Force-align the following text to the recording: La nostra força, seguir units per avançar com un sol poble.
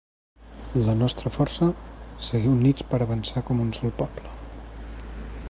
La 0.85 0.95
nostra 1.01 1.31
força, 1.35 1.67
seguir 2.29 2.55
units 2.55 2.89
per 2.95 3.01
avançar 3.07 3.45
com 3.51 3.63
un 3.67 3.71
sol 3.83 3.95
poble. 4.01 4.35